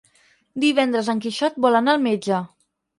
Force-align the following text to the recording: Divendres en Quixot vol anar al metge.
Divendres 0.63 1.13
en 1.15 1.23
Quixot 1.27 1.63
vol 1.69 1.81
anar 1.85 1.97
al 1.97 2.05
metge. 2.11 2.45